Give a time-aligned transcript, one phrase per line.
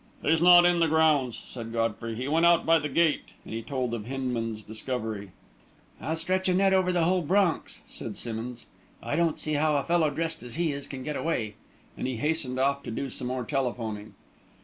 [0.23, 2.15] "He's not in the grounds," said Godfrey.
[2.15, 5.29] "He went out by the gate," and he told of Hinman's discovery.
[6.01, 8.65] "I'll stretch a net over the whole Bronx," said Simmonds.
[9.03, 11.53] "I don't see how a fellow dressed as he is can get away,"
[11.95, 14.15] and he hastened off to do some more telephoning.